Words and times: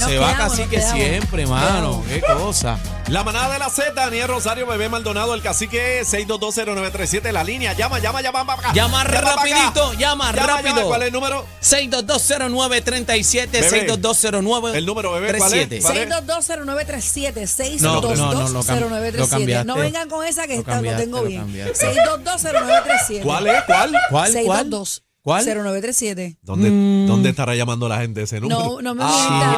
Nos 0.00 0.08
se 0.10 0.18
va 0.18 0.26
quedamos, 0.32 0.48
casi 0.50 0.60
nos 0.62 0.70
que 0.70 0.76
quedamos. 0.76 0.98
siempre, 1.00 1.46
mano. 1.46 2.04
Qué 2.08 2.20
cosa. 2.20 2.78
La 3.08 3.24
manada 3.24 3.52
de 3.54 3.58
la 3.58 3.70
Z, 3.70 3.92
Daniel 3.94 4.28
Rosario, 4.28 4.66
Bebé 4.66 4.88
Maldonado, 4.90 5.34
el 5.34 5.40
cacique 5.42 6.02
6220937, 6.04 7.32
la 7.32 7.42
línea. 7.42 7.72
Llama, 7.72 7.98
llama, 8.00 8.20
llama 8.20 8.44
para 8.46 8.60
acá. 8.60 8.72
Llama 8.74 9.00
acá. 9.00 9.20
rapidito, 9.22 9.92
llama 9.94 10.30
rápido. 10.32 10.86
¿Cuál 10.86 11.02
es 11.02 11.06
el 11.08 11.12
número? 11.14 11.46
6220937, 11.62 13.50
Bebé. 13.50 13.86
6220937. 13.88 14.74
El 14.76 14.86
número, 14.86 15.12
bebé, 15.12 15.38
¿cuál 15.38 15.52
es? 15.54 15.68
¿Cuál 15.82 15.96
es? 15.96 16.08
6220937, 16.08 17.80
No, 17.80 18.00
no, 18.00 18.14
no, 18.14 18.32
lo 18.32 18.32
cam- 18.32 18.52
lo 18.52 18.62
6220937. 18.62 19.28
cambiaste. 19.30 19.64
No 19.66 19.76
vengan 19.76 20.08
con 20.08 20.24
esa 20.26 20.46
que 20.46 20.54
Lo 20.54 20.60
esta 20.60 20.80
lo 20.82 20.96
tengo 20.96 21.18
lo 21.18 21.24
bien. 21.24 21.40
cambiaste. 21.42 21.86
6220937. 21.86 23.22
¿Cuál 23.22 23.46
es? 23.46 23.62
¿Cuál? 23.64 23.90
¿Cuál? 23.90 23.98
¿Cuál? 24.10 24.32
622 24.32 25.02
¿Cuál? 25.28 25.44
0937. 25.44 26.38
¿Dónde, 26.40 26.70
Mm. 26.70 27.06
¿Dónde 27.06 27.28
estará 27.28 27.54
llamando 27.54 27.86
la 27.86 27.98
gente 27.98 28.22
ese 28.22 28.40
número? 28.40 28.60
No, 28.60 28.80
no 28.80 28.94
me 28.94 29.02
Ah. 29.04 29.08
mientan. 29.28 29.52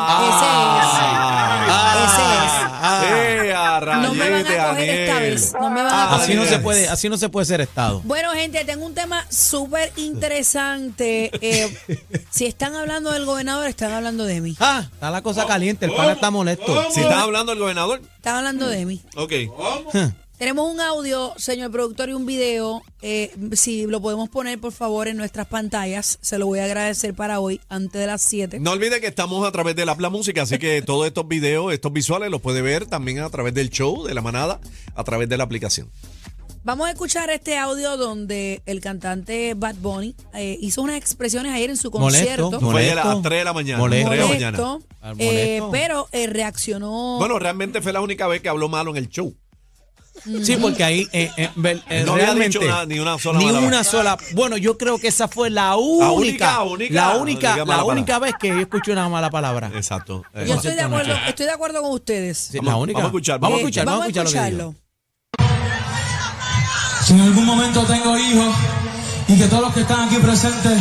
¡Eh, 3.14 3.52
a 3.54 3.70
Ese 3.86 3.92
es. 3.92 4.02
No 4.02 4.14
me 4.14 4.30
van 4.30 4.46
a 4.46 4.68
coger 4.70 4.88
esta 4.90 5.18
vez. 5.20 5.52
No 5.60 5.70
me 5.70 5.82
van 5.84 5.92
a 5.94 6.02
Ah, 6.04 6.08
coger. 6.08 6.22
Así 6.24 6.34
no 6.34 6.44
se 6.44 6.58
puede, 6.58 6.88
así 6.88 7.08
no 7.08 7.16
se 7.18 7.28
puede 7.28 7.46
ser 7.46 7.60
estado. 7.60 8.00
Bueno, 8.04 8.32
gente, 8.32 8.64
tengo 8.64 8.84
un 8.84 8.94
tema 8.94 9.24
súper 9.30 9.92
interesante. 9.96 11.30
Eh, 11.40 11.72
si 12.30 12.46
están 12.46 12.74
hablando 12.74 13.12
del 13.12 13.24
gobernador, 13.24 13.68
están 13.68 13.92
hablando 13.92 14.24
de 14.24 14.40
mí. 14.40 14.56
Ah, 14.58 14.88
está 14.92 15.10
la 15.12 15.22
cosa 15.22 15.46
caliente, 15.46 15.86
el 15.86 15.92
pana 15.92 16.12
está 16.12 16.32
molesto. 16.32 16.90
Si 16.92 17.00
estás 17.00 17.22
hablando 17.22 17.52
del 17.52 17.60
gobernador, 17.60 18.00
Están 18.16 18.36
hablando 18.38 18.66
de 18.68 18.86
mí. 18.86 19.00
ok. 19.16 19.32
Tenemos 20.40 20.72
un 20.72 20.80
audio, 20.80 21.34
señor 21.36 21.70
productor, 21.70 22.08
y 22.08 22.14
un 22.14 22.24
video. 22.24 22.82
Eh, 23.02 23.30
si 23.52 23.84
lo 23.84 24.00
podemos 24.00 24.30
poner, 24.30 24.58
por 24.58 24.72
favor, 24.72 25.06
en 25.06 25.18
nuestras 25.18 25.46
pantallas, 25.46 26.18
se 26.22 26.38
lo 26.38 26.46
voy 26.46 26.60
a 26.60 26.64
agradecer 26.64 27.12
para 27.12 27.40
hoy, 27.40 27.60
antes 27.68 28.00
de 28.00 28.06
las 28.06 28.22
7. 28.22 28.58
No 28.58 28.70
olvide 28.70 29.02
que 29.02 29.06
estamos 29.06 29.46
a 29.46 29.52
través 29.52 29.76
de 29.76 29.84
la, 29.84 29.94
la 29.98 30.08
música, 30.08 30.40
así 30.40 30.56
que 30.56 30.80
todos 30.86 31.06
estos 31.06 31.28
videos, 31.28 31.74
estos 31.74 31.92
visuales 31.92 32.30
los 32.30 32.40
puede 32.40 32.62
ver 32.62 32.86
también 32.86 33.18
a 33.18 33.28
través 33.28 33.52
del 33.52 33.68
show, 33.68 34.02
de 34.06 34.14
la 34.14 34.22
manada, 34.22 34.60
a 34.94 35.04
través 35.04 35.28
de 35.28 35.36
la 35.36 35.44
aplicación. 35.44 35.90
Vamos 36.64 36.86
a 36.86 36.92
escuchar 36.92 37.28
este 37.28 37.58
audio 37.58 37.98
donde 37.98 38.62
el 38.64 38.80
cantante 38.80 39.52
Bad 39.52 39.74
Bunny 39.74 40.14
eh, 40.32 40.56
hizo 40.58 40.80
unas 40.80 40.96
expresiones 40.96 41.52
ayer 41.52 41.68
en 41.68 41.76
su 41.76 41.90
Molesto, 41.90 42.48
concierto. 42.48 42.60
Fue 42.60 42.90
a 42.90 42.94
las 42.94 43.04
Molesto. 43.04 43.28
3 43.28 43.38
de 43.40 43.44
la 43.44 43.52
mañana. 43.52 43.78
Molesto. 43.78 44.08
3 44.08 44.18
de 44.18 44.26
la 44.26 44.32
mañana. 44.32 44.58
Molesto, 44.58 44.88
eh, 45.18 45.60
molesto. 45.60 45.70
pero 45.70 46.08
eh, 46.12 46.26
reaccionó. 46.28 47.18
Bueno, 47.18 47.38
realmente 47.38 47.82
fue 47.82 47.92
la 47.92 48.00
única 48.00 48.26
vez 48.26 48.40
que 48.40 48.48
habló 48.48 48.70
malo 48.70 48.90
en 48.92 48.96
el 48.96 49.10
show. 49.10 49.34
Sí, 50.42 50.56
porque 50.60 50.84
ahí 50.84 51.08
eh, 51.12 51.30
eh, 51.36 51.50
eh, 51.88 52.02
No 52.04 52.12
había 52.12 52.24
realmente 52.26 52.58
dicho 52.58 52.70
nada, 52.70 52.86
ni 52.86 52.98
una 52.98 53.18
sola 53.18 53.38
ni 53.38 53.46
palabra. 53.46 53.66
una 53.68 53.84
sola. 53.84 54.18
Bueno, 54.34 54.56
yo 54.56 54.76
creo 54.78 54.98
que 54.98 55.08
esa 55.08 55.28
fue 55.28 55.50
la 55.50 55.76
única, 55.76 56.58
la 56.90 57.14
única 57.16 57.64
la 57.64 57.84
única 57.84 58.18
vez 58.18 58.34
que 58.38 58.48
yo 58.48 58.58
escuché 58.60 58.92
una 58.92 59.08
mala 59.08 59.30
palabra. 59.30 59.70
Exacto. 59.74 60.24
Eh, 60.34 60.44
Yo 60.48 60.54
estoy 60.54 60.74
de 60.74 60.82
acuerdo, 60.82 61.14
noche. 61.14 61.28
estoy 61.28 61.46
de 61.46 61.52
acuerdo 61.52 61.82
con 61.82 61.92
ustedes. 61.92 62.38
Sí, 62.38 62.58
Vamos- 62.58 62.72
la 62.72 62.76
única. 62.78 62.98
vamos 62.98 63.04
a 63.06 63.10
escuchar, 63.10 63.38
vamos 63.40 63.54
a 63.54 63.56
a 63.56 63.60
escuchar, 63.60 63.86
vamos 63.86 64.02
a 64.02 64.06
escuchar 64.08 64.24
lo 64.24 64.30
que 64.30 64.56
dijo. 64.56 64.74
Si 67.04 67.12
en 67.14 67.20
algún 67.20 67.44
momento 67.46 67.82
tengo 67.84 68.16
hijos 68.18 68.54
y 69.28 69.36
que 69.38 69.46
todos 69.46 69.62
los 69.62 69.74
que 69.74 69.80
están 69.80 70.00
aquí 70.08 70.16
presentes, 70.16 70.78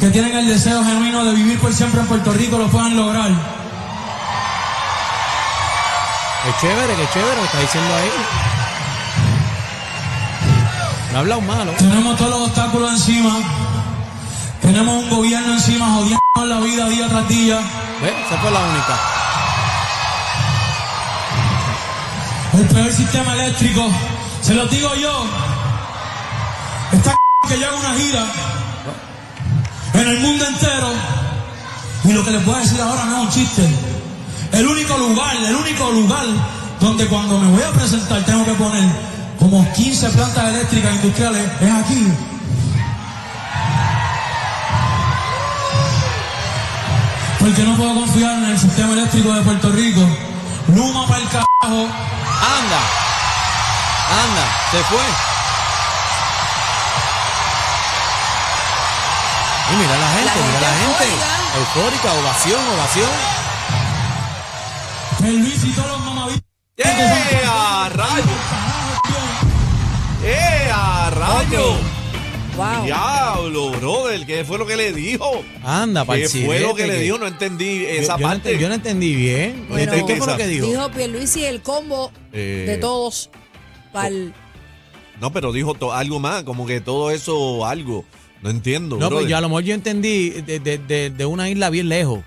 que 0.00 0.08
tienen 0.10 0.36
el 0.36 0.46
deseo 0.48 0.82
genuino 0.82 1.24
de 1.24 1.34
vivir 1.34 1.58
por 1.58 1.72
siempre 1.72 2.00
en 2.00 2.06
Puerto 2.06 2.32
Rico, 2.32 2.56
lo 2.58 2.68
puedan 2.68 2.96
lograr. 2.96 3.30
Qué 6.44 6.54
chévere, 6.60 6.94
qué 6.94 7.08
chévere 7.12 7.34
lo 7.34 7.40
que 7.40 7.46
está 7.46 7.60
diciendo 7.60 7.94
ahí. 7.94 8.10
No 11.10 11.16
ha 11.16 11.20
hablado 11.20 11.40
malo. 11.40 11.72
Tenemos 11.72 12.16
todos 12.16 12.30
los 12.30 12.48
obstáculos 12.48 12.92
encima. 12.92 13.36
Tenemos 14.62 15.02
un 15.02 15.10
gobierno 15.10 15.54
encima 15.54 15.86
jodiendo 15.94 16.20
la 16.36 16.60
vida 16.60 16.88
día 16.88 17.08
tras 17.08 17.28
día. 17.28 17.60
¿Ves? 18.00 18.12
Esa 18.26 18.40
fue 18.40 18.50
la 18.52 18.60
única. 18.60 18.98
El 22.54 22.66
peor 22.68 22.92
sistema 22.92 23.32
eléctrico. 23.34 23.90
Se 24.40 24.54
lo 24.54 24.66
digo 24.66 24.94
yo. 24.94 25.26
Esta 26.92 27.16
que 27.48 27.58
yo 27.58 27.68
hago 27.68 27.78
una 27.78 27.94
gira 27.94 28.24
en 29.94 30.08
el 30.08 30.20
mundo 30.20 30.46
entero. 30.46 30.92
Y 32.04 32.12
lo 32.12 32.24
que 32.24 32.30
les 32.30 32.44
voy 32.44 32.54
a 32.54 32.58
decir 32.58 32.80
ahora 32.80 33.04
no 33.06 33.16
es 33.16 33.22
un 33.24 33.30
chiste. 33.30 33.97
El 34.58 34.66
único 34.66 34.98
lugar, 34.98 35.36
el 35.36 35.54
único 35.54 35.88
lugar 35.92 36.26
donde 36.80 37.06
cuando 37.06 37.38
me 37.38 37.48
voy 37.48 37.62
a 37.62 37.70
presentar 37.70 38.24
tengo 38.24 38.44
que 38.44 38.54
poner 38.54 38.82
como 39.38 39.64
15 39.72 40.08
plantas 40.10 40.48
eléctricas 40.48 40.96
industriales 40.96 41.46
es 41.60 41.72
aquí. 41.72 42.12
Porque 47.38 47.62
no 47.62 47.76
puedo 47.76 47.94
confiar 47.94 48.42
en 48.42 48.50
el 48.50 48.58
sistema 48.58 48.94
eléctrico 48.94 49.32
de 49.32 49.42
Puerto 49.42 49.70
Rico. 49.70 50.00
Luma 50.74 51.06
para 51.06 51.22
el 51.22 51.28
carajo. 51.28 51.46
Anda. 51.62 52.80
Anda. 54.10 54.44
Se 54.72 54.82
fue. 54.90 55.06
Y 59.70 59.76
mira 59.76 59.98
la 59.98 60.08
gente, 60.08 60.24
La 60.24 60.46
mira 60.46 60.60
la 60.60 60.78
gente 60.78 61.04
gente. 61.04 61.58
Eufórica, 61.58 62.12
ovación, 62.12 62.60
ovación. 62.74 63.47
El 65.28 65.40
Luis 65.40 65.62
y 65.64 65.70
todos 65.72 65.88
los. 66.14 66.34
¡Eh, 66.78 67.42
a 67.46 67.90
rayo! 67.92 68.24
¡Eh, 70.24 70.70
a 70.72 71.10
rayo! 71.10 71.76
Wow. 72.56 72.84
Diablo, 72.86 73.70
brother, 73.72 74.26
¿qué 74.26 74.44
fue 74.44 74.58
lo 74.58 74.66
que 74.66 74.76
le 74.76 74.92
dijo? 74.92 75.44
Anda, 75.62 76.04
¿Qué 76.06 76.28
fue 76.28 76.58
lo 76.60 76.74
que 76.74 76.86
le 76.88 76.98
dijo? 77.00 77.18
No 77.18 77.26
entendí 77.28 77.84
esa 77.86 78.16
yo, 78.18 78.22
parte. 78.26 78.58
yo 78.58 78.68
no 78.68 78.74
entendí 78.74 79.14
bien. 79.14 79.66
Bueno, 79.68 79.92
¿Qué 80.06 80.16
fue 80.16 80.26
lo 80.26 80.36
que 80.36 80.46
dijo? 80.48 80.66
Dijo 80.66 80.90
Pierluisi 80.90 81.44
el 81.44 81.62
combo 81.62 82.10
Eh, 82.32 82.64
de 82.66 82.76
todos 82.78 83.30
para 83.92 84.08
el... 84.08 84.32
No, 85.20 85.32
pero 85.32 85.52
dijo 85.52 85.74
to- 85.74 85.92
algo 85.92 86.18
más, 86.20 86.42
como 86.42 86.66
que 86.66 86.80
todo 86.80 87.10
eso, 87.12 87.64
algo. 87.66 88.04
No 88.42 88.50
entiendo, 88.50 88.96
No, 88.96 89.00
pues 89.02 89.10
brother. 89.10 89.28
yo 89.28 89.36
a 89.36 89.40
lo 89.40 89.48
mejor 89.48 89.64
yo 89.64 89.74
entendí 89.74 90.30
de, 90.30 90.58
de, 90.60 90.78
de, 90.78 91.10
de 91.10 91.26
una 91.26 91.48
isla 91.50 91.70
bien 91.70 91.88
lejos. 91.88 92.20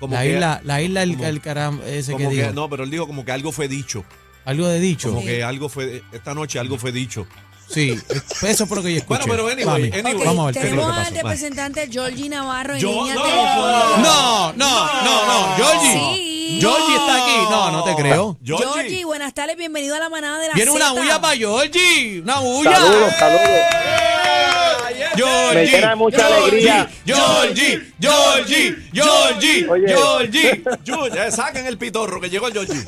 Como 0.00 0.14
la, 0.14 0.22
que- 0.22 0.28
isla, 0.34 0.60
la 0.64 0.82
isla, 0.82 1.02
el, 1.02 1.12
como- 1.16 1.24
el 1.26 1.40
caram, 1.40 1.80
ese 1.86 2.12
como 2.12 2.28
que 2.28 2.36
que- 2.36 2.42
dijo. 2.42 2.52
no, 2.54 2.68
pero 2.68 2.84
él 2.84 2.90
dijo 2.90 3.06
como 3.06 3.24
que 3.24 3.32
algo 3.32 3.52
fue 3.52 3.68
dicho. 3.68 4.04
Algo 4.44 4.68
de 4.68 4.78
dicho. 4.78 5.08
Como 5.08 5.20
Sí. 5.22 5.26
que 5.26 5.42
algo 5.42 5.68
fue, 5.68 6.02
esta 6.12 6.34
noche 6.34 6.58
algo 6.58 6.78
fue 6.78 6.92
dicho. 6.92 7.26
Sí, 7.68 7.98
eso 8.42 8.66
fue 8.68 8.76
lo 8.76 8.82
que 8.84 8.92
yo 8.92 8.98
escuché. 8.98 9.24
Bueno, 9.26 9.32
pero 9.32 9.48
anyway, 9.48 9.90
Mami, 9.90 9.98
anyway. 9.98 10.14
Ok, 10.14 10.24
Vamos 10.24 10.42
a 10.42 10.46
ver 10.46 10.54
qué 10.54 10.68
es 10.68 10.74
lo 10.76 10.82
tenemos 10.82 10.96
que 10.96 11.08
al 11.08 11.14
representante 11.24 11.88
Georgie 11.90 12.28
Navarro 12.28 12.74
en 12.74 12.80
Yo- 12.80 12.90
línea 12.92 13.14
no. 13.16 13.22
telefónica. 13.24 13.96
No, 14.02 14.52
no, 14.52 14.86
no, 15.02 15.26
no. 15.26 15.56
Georgie. 15.56 15.92
Sí. 15.92 16.58
Georgie 16.60 16.94
está 16.94 17.14
aquí. 17.24 17.36
No, 17.50 17.72
no 17.72 17.82
te 17.82 17.94
creo. 17.96 18.38
Georgie. 18.44 18.66
Georgie, 18.72 19.04
buenas 19.04 19.34
tardes, 19.34 19.56
bienvenido 19.56 19.96
a 19.96 19.98
la 19.98 20.08
manada 20.08 20.38
de 20.38 20.46
la 20.48 20.54
Viene 20.54 20.70
una 20.70 20.92
bulla 20.92 21.20
para 21.20 21.36
Georgie. 21.36 22.20
Una 22.22 22.38
bulla. 22.38 22.76
Saludos, 22.76 23.12
saludos. 23.18 23.50
Georgie. 25.16 25.54
Me 25.54 25.66
llena 25.66 25.96
mucha 25.96 26.18
Georgie, 26.18 26.70
alegría. 26.70 26.88
Georgie, 27.04 27.92
Georgie, 28.00 28.76
Georgie, 28.92 29.68
Oye. 29.68 29.88
Georgie. 29.88 30.64
Georgie, 30.84 31.30
saquen 31.30 31.66
el 31.66 31.78
pitorro 31.78 32.20
que 32.20 32.30
llegó 32.30 32.48
el 32.48 32.52
Georgie. 32.52 32.84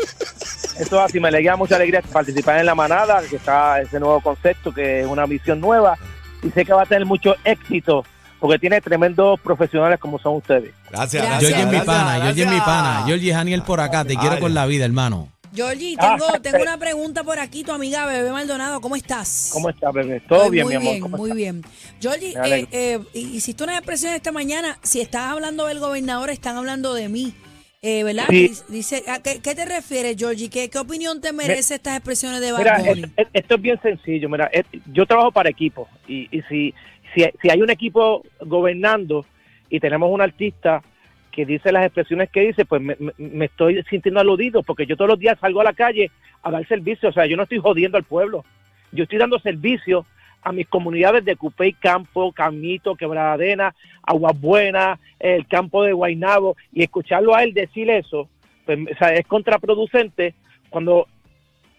Eso 0.79 1.01
así, 1.01 1.19
me 1.19 1.29
alegra 1.29 1.57
mucha 1.57 1.77
alegría 1.77 2.03
participar 2.03 2.59
en 2.61 2.67
la 2.67 2.75
manada, 2.75 3.21
que 3.29 3.37
está 3.37 3.81
ese 3.81 3.99
nuevo 3.99 4.21
concepto, 4.21 4.73
que 4.73 5.01
es 5.01 5.07
una 5.07 5.27
visión 5.27 5.61
nueva, 5.61 5.97
y 6.43 6.51
sé 6.51 6.65
que 6.65 6.73
va 6.73 6.83
a 6.83 6.87
tener 6.87 7.05
mucho 7.05 7.35
éxito, 7.45 8.05
porque 8.39 8.59
tiene 8.59 8.81
tremendos 8.81 9.41
profesionales 9.41 9.99
como 9.99 10.19
son 10.19 10.37
ustedes. 10.37 10.73
Gracias, 10.91 11.25
Gracias. 11.25 11.41
Georgie 11.41 11.63
es 11.67 11.81
mi 11.81 11.85
pana, 11.85 12.21
Georgie 12.23 12.45
es 12.45 12.51
mi 12.51 12.61
pana. 12.61 13.03
Georgie 13.07 13.31
es 13.31 13.37
Aniel 13.37 13.63
por 13.63 13.81
acá. 13.81 14.05
Te 14.05 14.17
quiero 14.17 14.39
con 14.39 14.55
la 14.55 14.67
vida, 14.67 14.85
hermano. 14.85 15.29
Georgie, 15.59 15.97
tengo, 15.97 16.41
tengo 16.41 16.63
una 16.63 16.79
pregunta 16.79 17.25
por 17.25 17.41
aquí, 17.41 17.65
tu 17.65 17.73
amiga 17.73 18.07
Bebé 18.07 18.31
Maldonado, 18.31 18.81
¿cómo 18.81 18.95
estás? 18.95 19.51
¿Cómo 19.53 19.69
está, 19.69 19.91
bebé? 19.91 20.21
¿Todo 20.21 20.43
Estoy 20.45 20.51
bien, 20.53 20.65
muy 20.67 20.73
mi 20.75 20.77
amor? 20.77 20.91
bien, 20.93 21.01
¿Cómo 21.03 21.17
muy 21.17 21.33
bien. 21.33 21.63
Georgie, 22.01 22.35
Me 22.35 22.41
alegro. 22.41 22.69
eh, 22.71 23.01
eh, 23.13 23.19
hiciste 23.19 23.65
una 23.65 23.77
expresión 23.77 24.15
esta 24.15 24.31
mañana, 24.31 24.79
si 24.83 25.01
estás 25.01 25.33
hablando 25.33 25.67
del 25.67 25.81
gobernador, 25.81 26.31
están 26.31 26.57
hablando 26.57 26.95
de 26.95 27.09
mí, 27.09 27.35
eh, 27.83 28.05
¿verdad? 28.05 28.27
Sí. 28.31 28.53
Dice- 28.69 29.03
¿a 29.09 29.21
qué, 29.21 29.41
qué 29.43 29.57
te 29.57 29.65
refieres, 29.65 30.15
Georgie? 30.17 30.49
¿Qué, 30.49 30.71
qué 30.71 30.79
opinión 30.79 31.21
te 31.21 31.33
merece 31.33 31.75
estas 31.75 31.97
expresiones 31.97 32.41
de 32.41 32.53
Bad 32.53 32.85
Bunny? 32.85 33.03
es- 33.17 33.27
esto 33.33 33.57
es 33.57 33.61
bien 33.61 33.81
sencillo. 33.83 34.29
Mira, 34.29 34.49
es- 34.53 34.65
yo 34.93 35.07
trabajo 35.07 35.33
para 35.33 35.51
equipos 35.51 35.89
y, 36.07 36.29
y 36.31 36.41
si, 36.43 36.73
si, 37.17 37.25
si 37.43 37.51
hay 37.51 37.61
un 37.61 37.71
equipo 37.71 38.23
gobernando 38.47 39.27
y 39.69 39.81
tenemos 39.81 40.09
un 40.13 40.21
artista 40.21 40.85
que 41.33 41.47
dice 41.47 41.73
las 41.73 41.85
expresiones 41.85 42.31
que 42.31 42.41
dice, 42.41 42.65
pues 42.65 42.81
me, 42.83 42.97
me- 43.17 43.45
estoy 43.45 43.83
sintiendo 43.91 44.21
aludido 44.21 44.63
porque 44.63 44.87
yo 44.87 44.97
todos 44.97 45.11
los 45.11 45.19
días 45.19 45.39
salgo 45.41 45.61
a 45.61 45.65
la 45.65 45.73
calle 45.73 46.11
a 46.43 46.51
dar 46.51 46.67
servicio. 46.67 47.09
O 47.09 47.13
sea, 47.13 47.27
yo 47.27 47.37
no 47.37 47.45
estoy 47.45 47.59
jodiendo 47.59 47.97
al 47.99 48.05
pueblo. 48.05 48.45
Yo 48.93 49.05
estoy 49.05 49.19
dando 49.19 49.39
servicio 49.39 50.07
a 50.43 50.53
mis 50.53 50.67
comunidades 50.69 51.25
de 51.25 51.37
Cupey 51.37 51.73
Campo, 51.73 52.33
Camito, 52.33 52.95
Quebradena, 52.97 53.75
Aguas 54.03 54.41
Buenas, 54.41 54.99
el 55.19 55.47
campo 55.47 55.83
de 55.83 55.93
Guainabo, 55.93 56.57
y 56.73 56.83
escucharlo 56.83 57.35
a 57.35 57.43
él 57.43 57.53
decir 57.55 57.91
eso, 57.91 58.29
pues, 58.65 58.79
o 58.93 58.99
sea, 58.99 59.15
es 59.15 59.27
contraproducente 59.27 60.35
cuando 60.71 61.07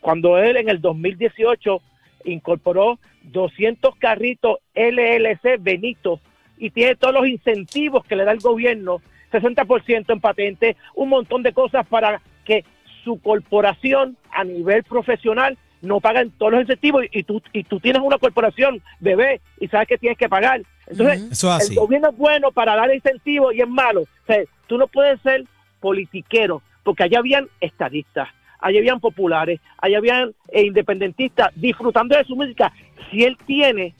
cuando 0.01 0.37
él 0.37 0.55
en 0.57 0.69
el 0.69 0.79
2018 0.79 1.81
incorporó 2.25 2.99
200 3.23 3.95
carritos 3.97 4.59
LLC 4.73 5.57
Benito 5.59 6.19
y 6.57 6.69
tiene 6.69 6.95
todos 6.95 7.13
los 7.13 7.27
incentivos 7.27 8.05
que 8.05 8.15
le 8.15 8.23
da 8.25 8.31
el 8.31 8.39
gobierno 8.39 9.01
60% 9.31 10.11
en 10.11 10.19
patente, 10.19 10.77
un 10.95 11.09
montón 11.09 11.43
de 11.43 11.53
cosas 11.53 11.85
para 11.87 12.21
que 12.45 12.65
su 13.03 13.19
corporación 13.21 14.17
a 14.31 14.43
nivel 14.43 14.83
profesional 14.83 15.57
no 15.81 16.01
paguen 16.01 16.31
todos 16.31 16.51
los 16.51 16.61
incentivos 16.61 17.05
y, 17.11 17.19
y 17.19 17.23
tú 17.23 17.41
y 17.53 17.63
tú 17.63 17.79
tienes 17.79 18.01
una 18.01 18.17
corporación 18.17 18.81
bebé 18.99 19.39
y 19.59 19.67
sabes 19.67 19.87
que 19.87 19.97
tienes 19.97 20.17
que 20.17 20.27
pagar. 20.27 20.61
Entonces, 20.87 21.21
Eso 21.31 21.47
es 21.49 21.63
así. 21.63 21.73
el 21.73 21.79
gobierno 21.79 22.09
es 22.09 22.17
bueno 22.17 22.51
para 22.51 22.75
dar 22.75 22.93
incentivos 22.93 23.53
y 23.55 23.61
es 23.61 23.67
malo. 23.67 24.01
O 24.01 24.25
sea, 24.27 24.43
tú 24.67 24.77
no 24.77 24.87
puedes 24.87 25.21
ser 25.21 25.45
politiquero 25.79 26.61
porque 26.83 27.03
allá 27.03 27.19
habían 27.19 27.47
estadistas, 27.61 28.27
allá 28.59 28.79
habían 28.79 28.99
populares, 28.99 29.61
allá 29.77 29.99
habían 29.99 30.33
eh, 30.49 30.63
independentistas 30.65 31.49
disfrutando 31.55 32.17
de 32.17 32.25
su 32.25 32.35
música. 32.35 32.73
Si 33.09 33.23
él 33.23 33.37
tiene 33.45 33.93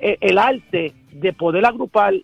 eh, 0.00 0.18
el 0.20 0.38
arte 0.38 0.92
de 1.10 1.32
poder 1.32 1.64
agrupar 1.64 2.14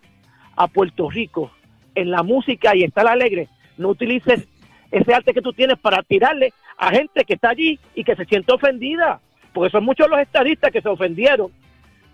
a 0.54 0.68
Puerto 0.68 1.10
Rico 1.10 1.50
en 1.94 2.10
la 2.10 2.22
música 2.22 2.74
y 2.74 2.84
estar 2.84 3.06
alegre, 3.06 3.48
no 3.76 3.88
utilices 3.88 4.46
ese 4.90 5.14
arte 5.14 5.32
que 5.32 5.42
tú 5.42 5.52
tienes 5.52 5.78
para 5.78 6.02
tirarle 6.02 6.52
a 6.76 6.90
gente 6.90 7.24
que 7.24 7.34
está 7.34 7.50
allí 7.50 7.78
y 7.94 8.04
que 8.04 8.14
se 8.16 8.24
siente 8.26 8.52
ofendida. 8.52 9.20
Porque 9.52 9.70
son 9.70 9.84
muchos 9.84 10.08
los 10.08 10.20
estadistas 10.20 10.70
que 10.70 10.80
se 10.80 10.88
ofendieron 10.88 11.50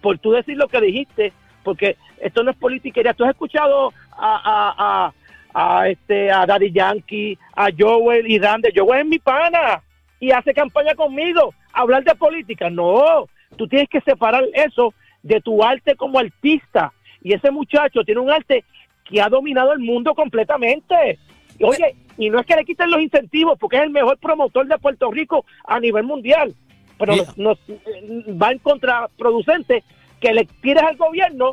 por 0.01 0.19
tú 0.19 0.33
decir 0.33 0.57
lo 0.57 0.69
que 0.69 0.81
dijiste, 0.81 1.33
porque 1.65 1.97
esto 2.21 2.43
no 2.43 2.51
es 2.51 2.57
politiquería. 2.57 3.15
Tú 3.15 3.25
has 3.25 3.31
escuchado 3.31 3.93
a, 4.13 4.41
a, 4.45 4.75
a, 4.79 5.81
a, 5.81 5.89
este, 5.89 6.31
a 6.31 6.47
Daddy 6.47 6.73
Yankee, 6.73 7.39
a 7.55 7.69
Joel 7.77 8.31
y 8.31 8.39
Randy. 8.39 8.71
Joel 8.75 9.01
es 9.01 9.07
mi 9.07 9.19
pana 9.19 9.83
y 10.21 10.31
hace 10.31 10.55
campaña 10.55 10.95
conmigo. 10.95 11.55
Hablar 11.73 12.05
de 12.05 12.15
política, 12.15 12.71
no. 12.71 13.29
Tú 13.57 13.67
tienes 13.67 13.89
que 13.89 14.01
separar 14.01 14.45
eso 14.55 14.95
de 15.23 15.41
tu 15.41 15.63
arte 15.63 15.97
como 15.97 16.19
artista. 16.19 16.93
Y 17.23 17.35
ese 17.35 17.51
muchacho 17.51 18.05
tiene 18.05 18.21
un 18.21 18.31
arte 18.31 18.65
que 19.09 19.21
ha 19.21 19.29
dominado 19.29 19.73
el 19.73 19.79
mundo 19.81 20.15
completamente. 20.15 21.19
Y, 21.59 21.65
Oye, 21.65 21.97
y 22.17 22.31
no 22.31 22.39
es 22.41 22.47
que 22.47 22.55
le 22.57 22.65
quiten 22.65 22.91
los 22.91 23.01
incentivos, 23.01 23.59
porque 23.59 23.77
es 23.79 23.83
el 23.83 23.91
mejor 23.91 24.19
promotor 24.19 24.67
de 24.67 24.79
Puerto 24.79 25.11
Rico 25.11 25.45
a 25.67 25.81
nivel 25.81 26.05
mundial. 26.05 26.55
Pero 26.99 27.15
nos, 27.17 27.37
nos- 27.39 27.59
va 28.41 28.51
en 28.53 28.59
contraproducente 28.59 29.85
que 30.21 30.33
le 30.33 30.45
tires 30.61 30.83
al 30.83 30.97
gobierno 30.97 31.53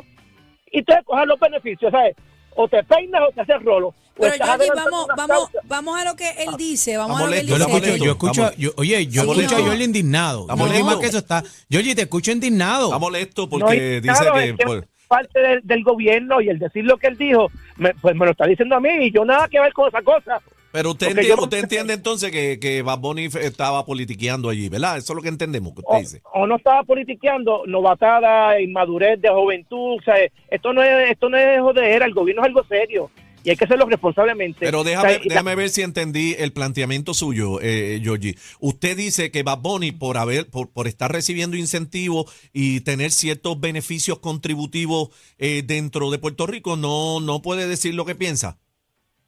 y 0.72 0.82
te 0.82 0.94
cojas 1.04 1.26
los 1.26 1.38
beneficios, 1.38 1.90
¿sabes? 1.92 2.16
O 2.56 2.66
te 2.68 2.82
peinas 2.84 3.22
o 3.28 3.32
te 3.32 3.40
haces 3.42 3.62
rolo. 3.62 3.94
Pero 4.18 4.32
adelantando 4.44 5.06
vamos, 5.08 5.28
vamos, 5.28 5.50
vamos 5.64 6.00
a 6.00 6.04
lo 6.04 6.16
que 6.16 6.28
él 6.30 6.56
dice, 6.56 6.96
vamos 6.96 7.20
a 7.20 7.26
lo 7.26 7.30
que 7.32 7.40
él 7.40 7.46
Yo 7.46 7.56
dice. 7.58 7.68
escucho, 7.70 7.96
yo 7.96 8.10
escucho, 8.12 8.52
yo- 8.56 8.70
oye, 8.76 9.06
yo 9.06 9.20
Está 9.20 9.32
escucho 9.32 9.32
a 9.32 9.34
molesto. 9.58 9.64
Jorge 9.66 9.84
indignado. 9.84 10.40
Está 10.42 10.52
Jorge, 10.56 10.66
molesto. 10.68 10.86
más 10.86 10.96
que 10.96 11.06
eso 11.06 11.18
está. 11.18 11.42
Te 11.68 12.02
escucho 12.02 12.32
indignado. 12.32 12.86
Está 12.86 12.98
molesto 12.98 13.42
No, 13.42 13.48
porque 13.50 13.76
y 13.76 14.00
dice 14.00 14.14
claro, 14.20 14.34
que... 14.34 14.44
es 14.50 14.56
que 14.56 14.64
pues, 14.64 14.84
parte 15.06 15.38
del, 15.40 15.60
del 15.64 15.82
gobierno 15.82 16.40
y 16.40 16.48
el 16.48 16.58
decir 16.58 16.84
lo 16.84 16.96
que 16.98 17.06
él 17.08 17.16
dijo, 17.18 17.50
me, 17.76 17.94
pues 17.94 18.14
me 18.16 18.24
lo 18.24 18.32
está 18.32 18.46
diciendo 18.46 18.76
a 18.76 18.80
mí 18.80 18.90
y 19.06 19.10
yo 19.10 19.24
nada 19.24 19.48
que 19.48 19.60
ver 19.60 19.72
con 19.72 19.88
esa 19.88 20.02
cosa. 20.02 20.40
pero 20.72 20.90
usted, 20.90 21.08
entiende, 21.08 21.28
yo- 21.36 21.42
usted 21.42 21.58
entiende 21.58 21.94
entonces 21.94 22.30
que, 22.30 22.58
que 22.60 22.82
Bad 22.82 22.98
Bunny 22.98 23.26
estaba 23.40 23.84
politiqueando 23.86 24.48
allí, 24.50 24.68
¿verdad? 24.68 24.98
Eso 24.98 25.12
es 25.12 25.16
lo 25.16 25.22
que 25.22 25.28
entendemos 25.28 25.72
que 25.74 25.80
usted 25.80 25.94
o, 25.94 25.98
dice. 25.98 26.20
o 26.34 26.46
no 26.46 26.56
estaba 26.56 26.82
politiqueando, 26.82 27.62
novatada, 27.66 28.60
inmadurez 28.60 29.20
de 29.20 29.28
juventud, 29.30 29.98
o 29.98 30.02
sea, 30.02 30.16
esto 30.50 30.72
no 30.72 30.82
es, 30.82 31.10
esto 31.10 31.28
no 31.28 31.36
es 31.36 31.60
joder, 31.60 32.02
el 32.02 32.12
gobierno 32.14 32.42
es 32.42 32.46
algo 32.48 32.64
serio 32.64 33.10
y 33.46 33.50
hay 33.50 33.56
que 33.56 33.64
hacerlo 33.64 33.86
responsablemente. 33.86 34.58
Pero 34.58 34.80
O 34.80 34.82
sea, 34.82 34.90
déjame, 34.90 35.12
la- 35.12 35.24
déjame 35.24 35.54
ver 35.54 35.68
si 35.68 35.82
entendí 35.82 36.34
el 36.36 36.52
planteamiento 36.52 37.14
suyo, 37.14 37.60
eh, 37.62 38.00
Georgie. 38.02 38.34
Usted 38.58 38.96
dice 38.96 39.30
que 39.30 39.44
Bad 39.44 39.58
Bunny, 39.60 39.92
por, 39.92 40.16
haber, 40.18 40.50
por, 40.50 40.68
por 40.72 40.88
estar 40.88 41.12
recibiendo 41.12 41.56
incentivos 41.56 42.24
y 42.52 42.80
tener 42.80 43.12
ciertos 43.12 43.60
beneficios 43.60 44.18
contributivos 44.18 45.10
eh, 45.38 45.62
dentro 45.64 46.10
de 46.10 46.18
Puerto 46.18 46.48
Rico, 46.48 46.76
no, 46.76 47.20
no 47.20 47.40
puede 47.40 47.68
decir 47.68 47.94
lo 47.94 48.04
que 48.04 48.16
piensa. 48.16 48.58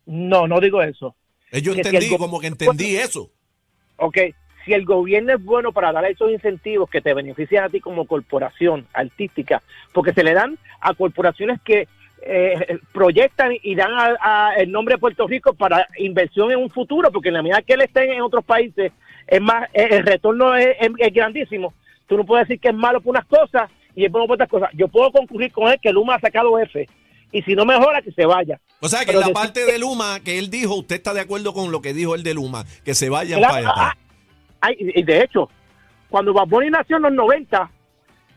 No, 0.05 0.49
no 0.49 0.59
digo 0.59 0.83
eso. 0.83 1.15
Eh, 1.53 1.63
Yo 1.63 1.75
Que 1.75 1.83
entendí, 1.83 2.09
como 2.17 2.41
que 2.41 2.49
entendí 2.49 2.97
eso. 2.97 3.31
Ok, 3.99 4.19
si 4.65 4.73
el 4.75 4.85
gobierno 4.85 5.33
es 5.35 5.45
bueno 5.45 5.73
para 5.73 5.93
dar 5.93 6.05
esos 6.07 6.33
incentivos 6.33 6.91
que 6.91 7.01
te 7.01 7.15
benefician 7.15 7.63
a 7.65 7.69
ti 7.69 7.79
como 7.81 8.05
corporación 8.07 8.89
artística, 8.93 9.63
porque 9.93 10.13
se 10.13 10.25
le 10.25 10.35
dan 10.35 10.59
a 10.81 10.95
corporaciones 10.95 11.61
que 11.63 11.87
eh, 12.23 12.79
proyectan 12.93 13.53
y 13.63 13.75
dan 13.75 13.93
a- 13.93 14.17
a 14.51 14.55
el 14.55 14.71
nombre 14.71 14.95
de 14.95 14.99
Puerto 14.99 15.27
Rico 15.27 15.55
para 15.55 15.87
inversión 15.99 16.51
en 16.53 16.59
un 16.59 16.71
futuro, 16.71 17.11
porque 17.13 17.29
en 17.29 17.35
la 17.35 17.43
medida 17.43 17.63
que 17.63 17.75
él 17.75 17.83
esté 17.83 18.13
en 18.13 18.23
otros 18.23 18.45
países, 18.45 18.93
es 19.27 19.41
más, 19.41 19.69
eh, 19.73 19.89
el 19.91 20.05
retorno 20.07 20.55
es, 20.55 20.69
es- 20.81 20.91
es 20.99 21.13
grandísimo. 21.13 21.73
Tú 22.07 22.17
no 22.17 22.25
puedes 22.25 22.49
decir 22.49 22.61
que 22.61 22.69
es 22.69 22.75
malo 22.75 23.01
por 23.01 23.11
unas 23.11 23.27
cosas 23.27 23.71
y 23.95 24.05
es 24.05 24.11
bueno 24.11 24.27
por 24.27 24.35
otras 24.35 24.49
cosas. 24.49 24.71
Yo 24.75 24.89
puedo 24.89 25.11
concurrir 25.13 25.53
con 25.53 25.69
él 25.71 25.79
que 25.83 25.93
Luma 25.93 26.15
ha 26.17 26.21
sacado 26.21 26.59
F, 26.59 26.89
y 27.31 27.43
si 27.43 27.55
no 27.55 27.65
mejora, 27.67 28.01
que 28.03 28.13
se 28.13 28.25
vaya. 28.25 28.59
O 28.81 28.89
sea, 28.89 29.01
que 29.01 29.07
Pero 29.13 29.21
la 29.21 29.29
parte 29.31 29.65
de 29.67 29.79
Luma 29.79 30.21
que 30.25 30.39
él 30.39 30.49
dijo, 30.51 30.75
usted 30.77 30.97
está 30.97 31.13
de 31.15 31.21
acuerdo 31.21 31.53
con 31.53 31.71
lo 31.71 31.83
que 31.83 31.93
dijo 31.93 32.15
el 32.15 32.23
de 32.23 32.35
Luma, 32.35 32.65
que 32.85 32.95
se 32.95 33.09
vayan 33.11 33.39
Claro, 33.39 33.55
para 33.55 33.69
allá. 33.71 33.73
ah, 33.77 33.97
ay, 34.63 34.77
y 34.79 35.03
de 35.03 35.23
hecho, 35.23 35.51
cuando 36.09 36.33
Bad 36.33 36.47
Bunny 36.47 36.71
nació 36.71 36.97
en 36.97 37.03
los 37.03 37.13
90, 37.13 37.71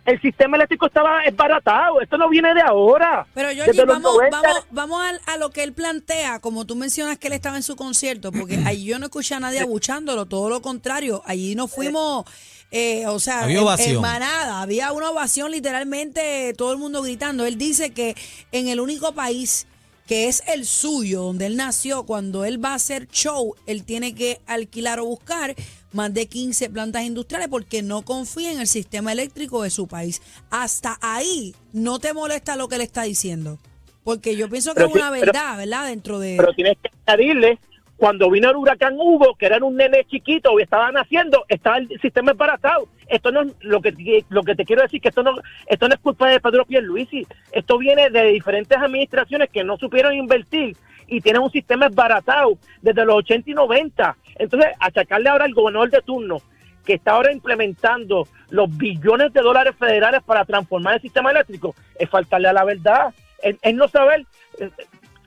el 0.06 0.20
sistema 0.22 0.58
eléctrico 0.58 0.88
estaba 0.88 1.24
esbaratado. 1.26 2.02
Esto 2.02 2.18
no 2.18 2.28
viene 2.30 2.54
de 2.54 2.62
ahora. 2.62 3.28
Pero 3.34 3.50
Georgie, 3.50 3.68
Desde 3.74 3.86
vamos, 3.86 4.14
90, 4.16 4.42
vamos, 4.42 4.66
vamos 4.72 5.02
al- 5.04 5.22
a, 5.28 5.38
lo 5.38 5.52
que 5.52 5.64
él 5.64 5.74
plantea, 5.74 6.40
como 6.40 6.66
tú 6.66 6.76
mencionas 6.76 7.18
que 7.20 7.28
él 7.28 7.34
estaba 7.34 7.56
en 7.58 7.64
su 7.64 7.76
concierto, 7.76 8.32
porque 8.32 8.58
allí 8.66 8.86
yo 8.86 8.98
no 9.00 9.06
escuché 9.06 9.36
a 9.36 9.40
nadie 9.40 9.60
abuchándolo, 9.60 10.26
todo 10.26 10.50
lo 10.50 10.62
contrario, 10.62 11.22
allí 11.26 11.54
nos 11.56 11.72
fuimos, 11.72 12.26
eh, 12.72 13.06
o 13.08 13.20
sea, 13.20 13.44
Había 13.44 13.58
en- 13.60 13.64
ovación. 13.64 13.96
en 13.98 14.02
manada, 14.02 14.62
había 14.62 14.92
una 14.92 15.12
ovación 15.12 15.52
literalmente, 15.52 16.54
todo 16.58 16.72
el 16.72 16.78
mundo 16.80 17.02
gritando. 17.02 17.46
Él 17.46 17.58
dice 17.58 17.92
que 17.92 18.16
en 18.52 18.68
el 18.70 18.80
único 18.80 19.14
país 19.14 19.68
que 20.08 20.28
es 20.28 20.44
el 20.48 20.66
suyo, 20.66 21.22
donde 21.22 21.46
él 21.46 21.56
nació, 21.56 22.04
cuando 22.04 22.44
él 22.44 22.64
va 22.64 22.72
a 22.72 22.76
hacer 22.76 23.08
show, 23.08 23.56
él 23.66 23.86
tiene 23.86 24.14
que 24.14 24.42
alquilar 24.46 25.00
o 25.00 25.06
buscar 25.06 25.56
más 25.94 26.14
de 26.14 26.28
15 26.28 26.70
plantas 26.70 27.04
industriales 27.04 27.48
porque 27.50 27.82
no 27.82 28.02
confía 28.04 28.52
en 28.52 28.60
el 28.60 28.68
sistema 28.68 29.12
eléctrico 29.12 29.64
de 29.64 29.70
su 29.70 29.88
país. 29.88 30.22
Hasta 30.50 30.98
ahí 31.02 31.54
no 31.74 32.00
te 32.00 32.14
molesta 32.14 32.56
lo 32.56 32.68
que 32.68 32.76
él 32.76 32.82
está 32.82 33.04
diciendo. 33.04 33.58
Porque 34.04 34.36
yo 34.36 34.50
pienso 34.50 34.72
que 34.72 34.78
Pero 34.82 34.88
es 34.90 34.96
una 34.96 35.12
pero- 35.12 35.26
verdad, 35.28 35.58
¿verdad? 35.58 35.88
Dentro 35.88 36.20
de... 36.20 36.36
Pero 36.38 36.54
tienes 36.54 36.78
que 36.82 36.90
añadirle, 37.06 37.60
cuando 37.98 38.32
vino 38.32 38.50
el 38.50 38.56
huracán 38.56 38.96
Hugo, 38.98 39.36
que 39.38 39.46
era 39.46 39.64
un 39.64 39.76
nene 39.76 40.06
chiquito 40.10 40.60
y 40.60 40.64
estaban 40.64 40.96
haciendo, 40.98 41.46
estaba 41.50 41.78
el 41.78 41.88
sistema 42.02 42.32
embarazado. 42.32 42.88
Esto 43.08 43.32
no 43.32 43.42
es 43.44 43.54
lo 43.60 43.80
que 43.82 43.94
lo 44.30 44.42
que 44.42 44.56
te 44.56 44.66
quiero 44.66 44.82
decir 44.82 45.02
que 45.02 45.10
esto 45.10 45.22
no 45.22 45.36
esto 45.68 45.88
no 45.88 45.94
es 45.94 46.00
culpa 46.00 46.30
de 46.30 46.40
Pedro 46.40 46.66
Pierluisi. 46.66 47.28
Esto 47.52 47.78
viene 47.78 48.10
de 48.10 48.24
diferentes 48.32 48.76
administraciones 48.76 49.50
que 49.50 49.64
no 49.64 49.78
supieron 49.78 50.16
invertir 50.16 50.76
y 51.12 51.20
tienen 51.20 51.42
un 51.42 51.52
sistema 51.52 51.88
esbaratado 51.88 52.58
desde 52.82 53.06
los 53.06 53.18
80 53.18 53.52
y 53.52 53.54
90. 53.54 54.16
Entonces, 54.36 54.72
achacarle 54.80 55.28
ahora 55.28 55.44
al 55.44 55.54
gobernador 55.54 55.90
de 55.90 56.02
turno 56.02 56.42
que 56.86 56.94
está 56.94 57.12
ahora 57.12 57.34
implementando 57.34 58.28
los 58.50 58.76
billones 58.78 59.34
de 59.34 59.42
dólares 59.42 59.76
federales 59.78 60.24
para 60.24 60.46
transformar 60.46 60.96
el 60.96 61.02
sistema 61.02 61.30
eléctrico, 61.32 61.76
es 62.00 62.10
faltarle 62.10 62.48
a 62.48 62.54
la 62.54 62.64
verdad. 62.64 63.14
Es, 63.44 63.76
no 63.76 63.90
saber 63.90 64.26
eh, 64.58 64.72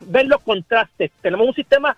ver 0.06 0.26
los 0.26 0.40
contrastes. 0.40 1.12
Tenemos 1.20 1.48
un 1.48 1.54
sistema 1.54 1.94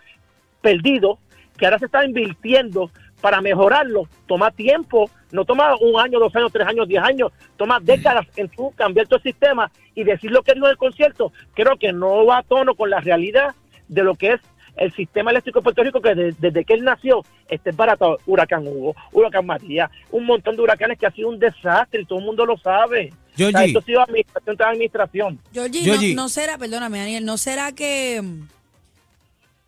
perdido 0.60 1.20
que 1.56 1.64
ahora 1.64 1.78
se 1.78 1.86
está 1.86 2.04
invirtiendo 2.04 2.90
para 3.20 3.40
mejorarlo. 3.40 4.08
Toma 4.26 4.50
tiempo, 4.50 5.10
no 5.30 5.44
toma 5.44 5.76
un 5.76 6.00
año, 6.00 6.18
dos 6.18 6.34
años, 6.34 6.50
tres 6.52 6.66
años, 6.66 6.88
diez 6.88 7.02
años, 7.04 7.30
toma 7.56 7.78
décadas 7.80 8.26
en 8.34 8.48
tú 8.48 8.72
cambiar 8.74 9.06
el 9.08 9.22
sistema 9.22 9.70
y 9.94 10.02
decir 10.02 10.32
lo 10.32 10.42
que 10.42 10.54
dijo 10.54 10.66
en 10.66 10.72
el 10.72 10.76
concierto. 10.76 11.32
Creo 11.54 11.76
que 11.76 11.92
no 11.92 12.26
va 12.26 12.38
a 12.38 12.42
tono 12.42 12.74
con 12.74 12.90
la 12.90 12.98
realidad 12.98 13.54
de 13.88 14.02
lo 14.02 14.14
que 14.14 14.34
es 14.34 14.40
el 14.76 14.92
sistema 14.94 15.30
eléctrico 15.30 15.60
de 15.60 15.64
Puerto 15.64 15.82
Rico, 15.82 16.02
que 16.02 16.14
de- 16.14 16.32
desde 16.38 16.64
que 16.64 16.74
él 16.74 16.84
nació 16.84 17.24
está 17.48 17.70
barato. 17.72 18.18
Huracán 18.26 18.66
Hugo, 18.66 18.94
Huracán 19.12 19.46
María, 19.46 19.90
un 20.10 20.26
montón 20.26 20.54
de 20.56 20.62
huracanes 20.62 20.98
que 20.98 21.06
ha 21.06 21.10
sido 21.12 21.28
un 21.30 21.38
desastre 21.38 22.02
y 22.02 22.04
todo 22.04 22.18
el 22.18 22.24
mundo 22.26 22.44
lo 22.44 22.58
sabe. 22.58 23.10
O 23.10 23.36
sea, 23.38 23.48
Georgie. 23.50 23.64
esto 23.66 23.78
ha 23.78 23.82
sido 23.82 24.00
administración 24.02 24.56
tras 24.56 24.68
administración. 24.70 25.40
Georgie, 25.52 25.80
Georgie. 25.82 26.14
No, 26.14 26.22
no 26.24 26.28
será, 26.28 26.58
perdóname, 26.58 26.98
Daniel, 26.98 27.24
no 27.24 27.38
será 27.38 27.72
que 27.72 28.20
mm, 28.22 28.48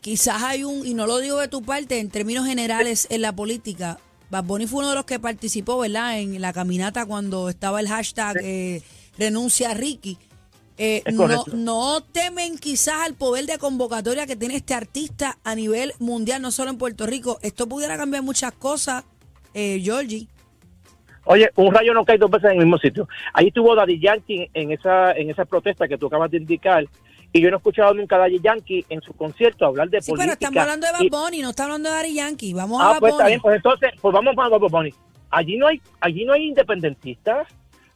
quizás 0.00 0.42
hay 0.42 0.64
un, 0.64 0.87
y 0.87 0.94
no 0.94 1.06
lo 1.06 1.18
digo 1.18 1.38
de 1.38 1.48
tu 1.48 1.62
parte, 1.62 2.00
en 2.00 2.10
términos 2.10 2.46
generales 2.46 3.06
en 3.10 3.22
la 3.22 3.32
política, 3.32 3.98
Bad 4.30 4.44
Bunny 4.44 4.66
fue 4.66 4.80
uno 4.80 4.90
de 4.90 4.94
los 4.96 5.04
que 5.06 5.18
participó, 5.18 5.78
¿verdad? 5.78 6.18
En 6.20 6.38
la 6.40 6.52
caminata 6.52 7.06
cuando 7.06 7.48
estaba 7.48 7.80
el 7.80 7.88
hashtag 7.88 8.37
eh, 8.42 8.82
renuncia 9.18 9.70
a 9.70 9.75
Ricky. 9.75 10.18
Eh, 10.78 11.02
no, 11.54 12.00
temen 12.12 12.56
quizás 12.56 13.00
al 13.06 13.14
poder 13.14 13.47
de 13.47 13.58
convocatoria 13.58 14.26
que 14.26 14.37
tiene 14.37 14.54
este 14.56 14.75
artista 14.75 15.37
a 15.42 15.54
nivel 15.56 15.92
mundial, 15.99 16.40
no 16.40 16.50
solo 16.52 16.70
en 16.70 16.78
Puerto 16.78 17.04
Rico. 17.06 17.38
Esto 17.42 17.68
pudiera 17.68 17.97
cambiar 17.97 18.23
muchas 18.23 18.52
cosas, 18.52 19.04
eh, 19.54 19.80
Georgie. 19.82 20.28
Oye, 21.25 21.50
un 21.56 21.75
rayo 21.75 21.92
no 21.92 22.04
cae 22.04 22.16
dos 22.16 22.30
veces 22.30 22.47
en 22.52 22.58
el 22.58 22.64
mismo 22.64 22.78
sitio. 22.78 23.08
Ahí 23.35 23.49
estuvo 23.49 23.75
Daddy 23.75 24.00
Yankee 24.00 24.49
en 24.54 24.73
esa 24.73 25.12
en 25.12 25.30
esa 25.30 25.44
protesta 25.44 25.87
que 25.88 25.99
tú 25.99 26.06
acabas 26.06 26.30
de 26.30 26.38
indicar 26.38 26.85
y 27.32 27.42
yo 27.42 27.50
no 27.50 27.56
he 27.56 27.58
escuchado 27.58 27.92
nunca 27.92 28.16
a 28.16 28.20
Daddy 28.20 28.40
Yankee 28.40 28.87
en 28.88 29.02
su 29.02 29.12
concierto 29.12 29.66
hablar 29.66 29.90
de 29.90 30.00
Sí, 30.00 30.12
política. 30.12 30.25
pero 30.25 30.32
estamos 30.35 30.62
hablando 30.62 30.87
de 30.87 30.92
Bad 31.11 31.32
y- 31.32 31.42
no 31.42 31.50
está 31.50 31.64
hablando 31.64 31.90
de 31.90 31.94
Dari 31.97 32.14
Yankee. 32.14 32.54
Vamos 32.54 32.80
a 32.80 32.85
Ah, 32.85 32.92
Bad 32.92 33.00
pues 33.00 33.12
Bunny. 33.14 33.26
bien, 33.26 33.40
pues 33.42 33.56
entonces, 33.56 33.90
pues 34.00 34.14
vamos 34.14 34.35
a 34.38 34.49
Bad 34.49 34.61
Bunny. 34.70 34.94
Allí 35.30 35.56
no 35.58 35.66
hay 35.66 35.82
allí 36.00 36.25
no 36.25 36.32
hay 36.32 36.47
independentistas, 36.47 37.47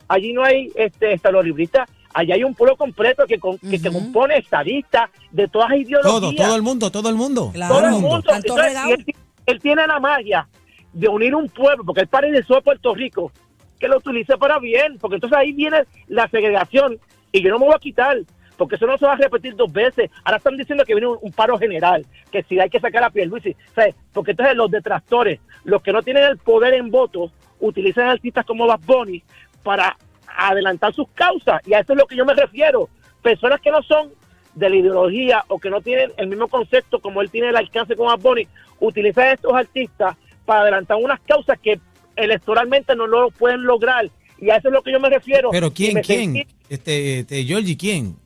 allí 0.08 0.34
no 0.34 0.44
hay 0.44 0.70
este 0.74 1.14
estalolibristas, 1.14 1.88
Allá 2.14 2.34
hay 2.34 2.44
un 2.44 2.54
pueblo 2.54 2.76
completo 2.76 3.26
que, 3.26 3.38
con- 3.38 3.58
que, 3.58 3.80
que 3.80 3.88
Ujú. 3.88 3.98
compone 3.98 4.36
estadistas 4.38 5.10
de 5.30 5.48
todas 5.48 5.70
las 5.70 5.78
ideologías. 5.80 6.20
Todo, 6.20 6.34
todo 6.34 6.56
el 6.56 6.62
mundo, 6.62 6.90
todo 6.90 7.08
el 7.08 7.14
mundo. 7.14 7.50
Claro. 7.52 7.74
todo 7.74 7.86
el 7.86 7.92
mundo. 7.92 8.32
Entonces, 8.34 8.74
él, 8.88 9.06
él 9.46 9.60
tiene 9.60 9.86
la 9.86 9.98
magia 9.98 10.46
de 10.92 11.08
unir 11.08 11.34
un 11.34 11.48
pueblo, 11.48 11.84
porque 11.84 12.02
él 12.02 12.08
pareció 12.08 12.56
a 12.58 12.60
Puerto 12.60 12.94
Rico, 12.94 13.32
que 13.80 13.88
lo 13.88 13.96
utilice 13.96 14.36
para 14.36 14.58
bien, 14.58 14.98
porque 15.00 15.14
entonces 15.16 15.38
ahí 15.38 15.52
viene 15.52 15.84
la 16.06 16.28
segregación 16.28 16.98
y 17.32 17.42
yo 17.42 17.48
no 17.50 17.58
me 17.58 17.64
voy 17.66 17.74
a 17.74 17.78
quitar, 17.78 18.18
porque 18.58 18.76
eso 18.76 18.86
no 18.86 18.98
se 18.98 19.06
va 19.06 19.14
a 19.14 19.16
repetir 19.16 19.56
dos 19.56 19.72
veces. 19.72 20.10
Ahora 20.22 20.36
están 20.36 20.56
diciendo 20.56 20.84
que 20.84 20.94
viene 20.94 21.06
un, 21.08 21.18
un 21.20 21.32
paro 21.32 21.58
general, 21.58 22.04
que 22.30 22.42
si 22.44 22.60
hay 22.60 22.68
que 22.68 22.78
sacar 22.78 23.02
a 23.02 23.10
Pierluisi, 23.10 23.56
¿sabes? 23.74 23.94
porque 24.12 24.32
entonces 24.32 24.54
los 24.54 24.70
detractores, 24.70 25.40
los 25.64 25.80
que 25.82 25.92
no 25.92 26.02
tienen 26.02 26.24
el 26.24 26.36
poder 26.38 26.74
en 26.74 26.90
votos, 26.90 27.32
utilizan 27.58 28.08
artistas 28.08 28.44
como 28.44 28.66
Bad 28.66 28.80
Bunny 28.84 29.22
para 29.62 29.96
adelantar 30.36 30.92
sus 30.94 31.08
causas, 31.14 31.60
y 31.66 31.74
a 31.74 31.80
eso 31.80 31.92
es 31.92 31.98
lo 31.98 32.06
que 32.06 32.16
yo 32.16 32.24
me 32.24 32.34
refiero. 32.34 32.88
Personas 33.22 33.60
que 33.60 33.70
no 33.70 33.82
son 33.82 34.10
de 34.54 34.68
la 34.68 34.76
ideología 34.76 35.44
o 35.48 35.58
que 35.58 35.70
no 35.70 35.80
tienen 35.80 36.12
el 36.16 36.26
mismo 36.26 36.48
concepto 36.48 37.00
como 37.00 37.22
él 37.22 37.30
tiene 37.30 37.48
el 37.48 37.56
alcance 37.56 37.96
con 37.96 38.06
Bad 38.06 38.20
Bunny, 38.20 38.46
utilizan 38.80 39.24
a 39.24 39.32
estos 39.32 39.54
artistas 39.54 40.16
para 40.44 40.62
adelantar 40.62 40.96
unas 40.98 41.20
causas 41.20 41.58
que 41.60 41.80
electoralmente 42.16 42.94
no 42.96 43.06
lo 43.06 43.30
pueden 43.30 43.62
lograr. 43.64 44.08
Y 44.38 44.50
a 44.50 44.56
eso 44.56 44.68
es 44.68 44.74
lo 44.74 44.82
que 44.82 44.92
yo 44.92 45.00
me 45.00 45.08
refiero. 45.08 45.50
Pero 45.50 45.72
¿quién, 45.72 46.00
quién? 46.02 46.34
sentí- 46.34 46.46
Este, 46.68 47.18
este, 47.20 47.44
Georgie, 47.44 47.76
¿quién? 47.76 48.16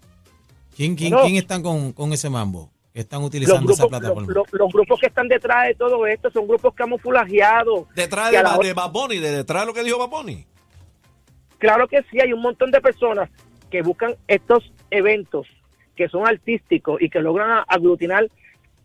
¿Quién, 0.74 0.96
quién, 0.96 1.10
No. 1.12 1.22
quién 1.22 1.36
están 1.36 1.62
con, 1.62 1.92
con 1.92 2.12
ese 2.12 2.28
mambo? 2.30 2.70
Están 2.94 3.22
utilizando 3.22 3.70
esa 3.72 3.86
plataforma. 3.86 4.22
los- 4.32 4.50
los- 4.50 4.52
los 4.60 4.72
grupos 4.72 4.98
que 4.98 5.06
están 5.06 5.28
detrás 5.28 5.68
de 5.68 5.74
todo 5.74 6.06
esto 6.06 6.30
son 6.30 6.48
grupos 6.48 6.72
camuflajeados. 6.74 7.86
Detrás 7.94 8.30
Que 8.30 8.38
de, 8.38 8.42
la 8.42 8.56
hora- 8.56 8.66
de 8.66 8.72
Bad 8.74 8.90
Bunny, 8.90 9.18
de 9.18 9.30
detrás 9.30 9.62
de 9.62 9.66
lo 9.66 9.74
que 9.74 9.84
dijo 9.84 9.98
Bad 9.98 10.08
Bunny. 10.08 10.46
Claro 11.58 11.88
que 11.88 12.02
sí, 12.10 12.20
hay 12.20 12.32
un 12.32 12.42
montón 12.42 12.70
de 12.70 12.80
personas 12.80 13.30
que 13.70 13.82
buscan 13.82 14.14
estos 14.28 14.72
eventos 14.90 15.46
que 15.96 16.08
son 16.08 16.26
artísticos 16.26 17.00
y 17.00 17.08
que 17.08 17.20
logran 17.20 17.64
aglutinar 17.68 18.26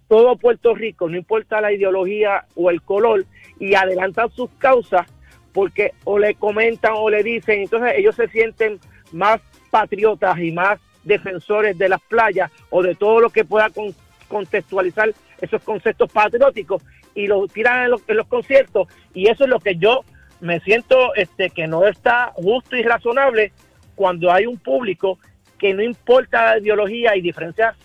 todo 0.07 0.35
Puerto 0.37 0.73
Rico, 0.73 1.09
no 1.09 1.17
importa 1.17 1.61
la 1.61 1.71
ideología 1.71 2.45
o 2.55 2.69
el 2.69 2.81
color, 2.81 3.25
y 3.59 3.75
adelantan 3.75 4.29
sus 4.31 4.49
causas 4.57 5.07
porque 5.53 5.91
o 6.05 6.17
le 6.17 6.35
comentan 6.35 6.93
o 6.95 7.09
le 7.09 7.23
dicen, 7.23 7.61
entonces 7.61 7.93
ellos 7.97 8.15
se 8.15 8.27
sienten 8.29 8.79
más 9.11 9.41
patriotas 9.69 10.39
y 10.39 10.51
más 10.51 10.79
defensores 11.03 11.77
de 11.77 11.89
las 11.89 12.01
playas 12.01 12.51
o 12.69 12.81
de 12.81 12.95
todo 12.95 13.19
lo 13.19 13.29
que 13.29 13.43
pueda 13.43 13.69
con- 13.69 13.93
contextualizar 14.27 15.13
esos 15.41 15.61
conceptos 15.63 16.11
patrióticos 16.11 16.81
y 17.15 17.27
lo 17.27 17.47
tiran 17.47 17.89
los, 17.89 18.01
en 18.07 18.17
los 18.17 18.27
conciertos. 18.27 18.87
Y 19.13 19.29
eso 19.29 19.43
es 19.43 19.49
lo 19.49 19.59
que 19.59 19.75
yo 19.75 20.03
me 20.41 20.59
siento 20.59 21.13
este 21.15 21.49
que 21.49 21.67
no 21.67 21.87
está 21.87 22.33
justo 22.35 22.75
y 22.75 22.83
razonable 22.83 23.53
cuando 23.95 24.31
hay 24.31 24.45
un 24.45 24.57
público 24.57 25.17
que 25.57 25.73
no 25.73 25.81
importa 25.83 26.45
la 26.55 26.59
ideología 26.59 27.15
y 27.15 27.21
diferencias 27.21 27.75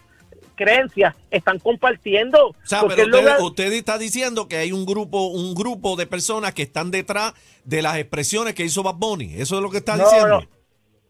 creencias 0.54 1.14
están 1.30 1.58
compartiendo 1.58 2.48
O 2.48 2.54
sea, 2.64 2.80
porque 2.80 3.04
pero 3.04 3.18
él 3.18 3.26
usted, 3.42 3.72
está 3.74 3.98
diciendo 3.98 4.48
que 4.48 4.56
hay 4.56 4.72
un 4.72 4.86
grupo, 4.86 5.26
un 5.26 5.54
grupo 5.54 5.96
de 5.96 6.06
personas 6.06 6.54
que 6.54 6.62
están 6.62 6.90
detrás 6.90 7.34
de 7.64 7.82
las 7.82 7.98
expresiones 7.98 8.54
que 8.54 8.64
hizo 8.64 8.82
Bad 8.82 8.94
Bunny. 8.94 9.34
Eso 9.34 9.56
es 9.56 9.62
lo 9.62 9.70
que 9.70 9.78
está 9.78 9.96
No, 9.98 10.04
diciendo. 10.04 10.40
no. 10.40 10.46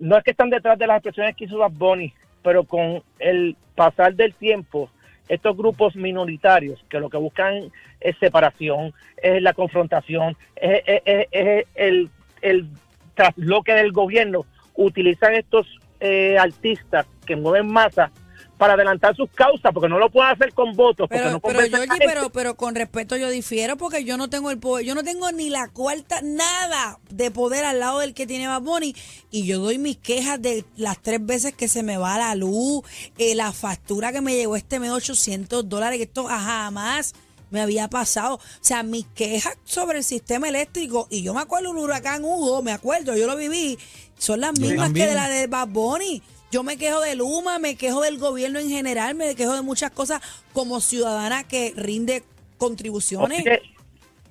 no 0.01 0.19
es 0.19 0.25
que 0.25 0.33
están 0.33 0.51
detrás 0.51 0.77
de 0.79 0.87
las 0.89 0.97
expresiones 0.97 1.37
que 1.37 1.45
hizo 1.45 1.59
Bad 1.59 1.71
Bunny, 1.73 2.13
pero 2.43 2.65
con 2.65 3.03
el 3.21 3.57
pasar 3.77 4.15
del 4.17 4.35
tiempo, 4.35 4.91
estos 5.29 5.57
grupos 5.57 5.97
minoritarios 5.97 6.85
que 6.89 7.01
lo 7.01 7.11
que 7.11 7.17
buscan 7.19 7.71
es 8.01 8.17
separación, 8.19 8.93
es 9.17 9.43
la 9.43 9.53
confrontación, 9.53 10.37
es, 10.57 10.83
es- 11.05 11.67
el, 11.75 12.11
el 12.43 12.69
trasloque 13.15 13.73
del 13.73 13.93
gobierno, 13.93 14.45
utilizan 14.75 15.35
estos 15.35 15.67
eh, 16.01 16.37
artistas 16.39 17.07
que 17.25 17.35
mueven 17.37 17.67
masa 17.73 18.11
para 18.59 18.75
adelantar 18.75 19.15
sus 19.15 19.29
causas, 19.31 19.73
porque 19.73 19.89
no 19.89 19.99
lo 19.99 20.11
pueden 20.11 20.31
hacer 20.33 20.53
con 20.55 20.75
votos, 20.75 21.09
porque 21.09 21.19
Pero, 21.19 21.31
no 21.31 21.41
pero 21.41 21.61
Georgie, 21.61 21.79
gente. 21.79 22.05
pero, 22.07 22.31
pero 22.31 22.57
con 22.57 22.75
respeto 22.75 23.17
yo 23.17 23.29
difiero 23.29 23.77
porque 23.77 24.05
yo 24.05 24.17
no 24.17 24.31
tengo 24.31 24.51
el 24.51 24.59
poder, 24.59 24.87
yo 24.87 24.95
no 24.95 25.05
tengo 25.05 25.31
ni 25.33 25.51
la 25.51 25.69
cuarta, 25.69 26.21
nada 26.23 26.99
de 27.11 27.31
poder 27.31 27.65
al 27.65 27.81
lado 27.81 28.01
del 28.01 28.15
que 28.15 28.27
tiene 28.27 28.49
Bad 28.49 28.63
Bunny 28.63 28.95
y 29.31 29.47
yo 29.47 29.59
doy 29.61 29.79
mis 29.79 29.99
quejas 29.99 30.41
de 30.41 30.65
las 30.77 31.01
tres 31.03 31.25
veces 31.25 31.55
que 31.55 31.69
se 31.69 31.83
me 31.83 31.99
va 31.99 32.19
la 32.19 32.35
luz, 32.35 32.83
eh, 33.19 33.35
la 33.35 33.53
factura 33.53 34.13
que 34.13 34.21
me 34.21 34.35
llegó 34.35 34.57
este 34.57 34.79
mes 34.81 34.91
800 34.91 35.69
dólares, 35.69 35.99
que 35.99 36.05
esto 36.05 36.25
jamás 36.25 37.15
me 37.51 37.61
había 37.61 37.89
pasado. 37.89 38.37
O 38.37 38.41
sea, 38.61 38.83
mis 38.83 39.07
quejas 39.15 39.57
sobre 39.65 39.99
el 39.99 40.05
sistema 40.05 40.49
eléctrico, 40.49 41.07
y 41.11 41.23
yo 41.23 41.35
me 41.35 41.41
acuerdo 41.41 41.71
un 41.71 41.79
huracán 41.79 42.25
Hugo, 42.25 42.63
me 42.63 42.73
acuerdo, 42.73 43.17
yo 43.17 43.27
lo 43.27 43.37
viví, 43.37 43.79
son 44.19 44.41
las 44.41 44.59
mismas 44.59 44.93
que 44.93 45.07
de 45.07 45.15
la 45.15 45.29
de 45.29 45.47
Bad 45.47 45.69
Bunny. 45.69 46.23
Yo 46.51 46.63
me 46.63 46.77
quejo 46.77 47.01
de 47.01 47.17
Luma, 47.17 47.59
me 47.59 47.77
quejo 47.77 48.03
del 48.03 48.19
gobierno 48.19 48.59
en 48.59 48.69
general, 48.69 49.15
me 49.15 49.35
quejo 49.35 49.55
de 49.55 49.63
muchas 49.63 49.91
cosas 49.91 50.23
como 50.53 50.81
ciudadana 50.81 51.45
que 51.45 51.73
rinde 51.77 52.23
contribuciones. 52.57 53.41
Oye, 53.41 53.63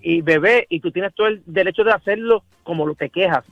y 0.02 0.22
bebé, 0.22 0.68
y 0.70 0.80
tú 0.80 0.92
tienes 0.92 1.14
todo 1.14 1.28
el 1.28 1.42
derecho 1.46 1.84
de 1.84 1.92
hacerlo 1.92 2.44
como 2.64 2.86
lo 2.86 2.96
te 2.96 3.10
quejas. 3.10 3.44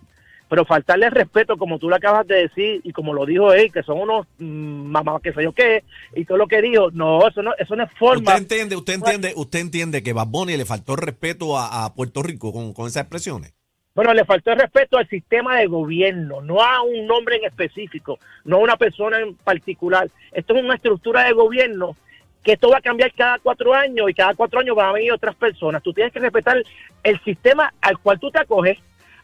Pero 0.49 0.65
faltarle 0.65 1.07
el 1.07 1.11
respeto, 1.11 1.57
como 1.57 1.79
tú 1.79 1.89
lo 1.89 1.95
acabas 1.95 2.27
de 2.27 2.35
decir, 2.35 2.79
y 2.83 2.91
como 2.91 3.13
lo 3.13 3.25
dijo 3.25 3.53
él, 3.53 3.71
que 3.71 3.81
son 3.81 3.99
unos 3.99 4.27
mm, 4.37 4.85
mamás 4.85 5.21
que 5.21 5.33
sé 5.33 5.43
yo 5.43 5.51
qué, 5.51 5.83
y 6.15 6.25
todo 6.25 6.37
lo 6.37 6.47
que 6.47 6.61
dijo, 6.61 6.91
no, 6.91 7.27
eso 7.27 7.41
no, 7.41 7.53
eso 7.57 7.75
no 7.75 7.83
es 7.83 7.91
forma. 7.97 8.31
Usted 8.31 8.43
entiende, 8.43 8.75
usted 8.75 8.93
entiende, 8.93 9.33
usted 9.35 9.59
entiende 9.59 10.03
que 10.03 10.13
Bad 10.13 10.27
Bunny 10.27 10.55
le 10.55 10.65
faltó 10.65 10.95
respeto 10.95 11.57
a, 11.57 11.85
a 11.85 11.95
Puerto 11.95 12.21
Rico 12.21 12.53
con, 12.53 12.73
con 12.73 12.87
esas 12.87 13.01
expresiones. 13.01 13.55
Bueno, 13.95 14.11
le 14.15 14.25
faltó 14.25 14.51
el 14.51 14.59
respeto 14.59 14.97
al 14.97 15.07
sistema 15.07 15.57
de 15.59 15.67
gobierno, 15.67 16.41
no 16.41 16.63
a 16.63 16.81
un 16.81 17.05
nombre 17.05 17.35
en 17.35 17.45
específico, 17.45 18.17
no 18.43 18.55
a 18.55 18.59
una 18.59 18.75
persona 18.75 19.19
en 19.19 19.35
particular. 19.35 20.09
Esto 20.31 20.55
es 20.55 20.63
una 20.63 20.73
estructura 20.75 21.25
de 21.25 21.33
gobierno 21.33 21.95
que 22.43 22.53
esto 22.53 22.69
va 22.71 22.79
a 22.79 22.81
cambiar 22.81 23.13
cada 23.13 23.37
cuatro 23.37 23.71
años 23.75 24.09
y 24.09 24.13
cada 24.15 24.33
cuatro 24.33 24.59
años 24.61 24.75
van 24.75 24.89
a 24.89 24.93
venir 24.93 25.13
otras 25.13 25.35
personas. 25.35 25.83
Tú 25.83 25.93
tienes 25.93 26.11
que 26.11 26.19
respetar 26.19 26.57
el 27.03 27.19
sistema 27.21 27.71
al 27.81 27.99
cual 27.99 28.19
tú 28.19 28.31
te 28.31 28.39
acoges, 28.39 28.79